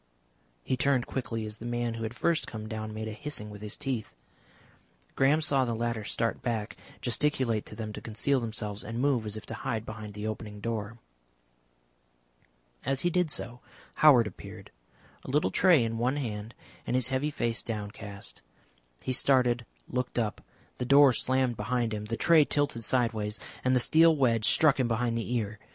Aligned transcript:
He 0.63 0.75
turned 0.75 1.05
quickly 1.05 1.45
as 1.45 1.59
the 1.59 1.65
man 1.67 1.93
who 1.93 2.01
had 2.01 2.15
first 2.15 2.47
come 2.47 2.67
down 2.67 2.91
made 2.91 3.07
a 3.07 3.11
hissing 3.11 3.51
with 3.51 3.61
his 3.61 3.77
teeth. 3.77 4.15
Graham 5.15 5.41
saw 5.41 5.63
the 5.63 5.75
latter 5.75 6.03
start 6.03 6.41
back, 6.41 6.75
gesticulate 7.01 7.67
to 7.67 7.75
them 7.75 7.93
to 7.93 8.01
conceal 8.01 8.39
themselves, 8.39 8.83
and 8.83 8.99
move 8.99 9.27
as 9.27 9.37
if 9.37 9.45
to 9.45 9.53
hide 9.53 9.85
behind 9.85 10.15
the 10.15 10.25
opening 10.25 10.59
door. 10.59 10.97
As 12.83 13.01
he 13.01 13.11
did 13.11 13.29
so 13.29 13.59
Howard 14.01 14.25
appeared, 14.25 14.71
a 15.23 15.29
little 15.29 15.51
tray 15.51 15.83
in 15.83 15.99
one 15.99 16.15
hand 16.17 16.55
and 16.87 16.95
his 16.95 17.09
heavy 17.09 17.29
face 17.29 17.61
downcast. 17.61 18.41
He 19.03 19.13
started, 19.13 19.67
looked 19.87 20.17
up, 20.17 20.41
the 20.79 20.83
door 20.85 21.13
slammed 21.13 21.57
behind 21.57 21.93
him, 21.93 22.05
the 22.05 22.17
tray 22.17 22.43
tilted 22.43 22.83
side 22.83 23.13
ways, 23.13 23.39
and 23.63 23.75
the 23.75 23.79
steel 23.79 24.15
wedge 24.15 24.45
struck 24.45 24.79
him 24.79 24.87
behind 24.87 25.15
the 25.15 25.31
ear. 25.35 25.59